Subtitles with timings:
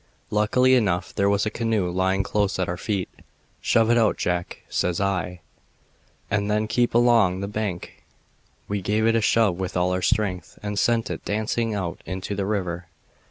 [0.31, 3.07] "Luckily enough there was a canoe lying close at our feet.
[3.61, 5.41] 'Shove it out, Jack,' says I,
[6.31, 8.03] 'and then keep along the bank.'
[8.67, 12.33] We gave it a shove with all our strength and sent it dancing out into
[12.35, 12.87] the river.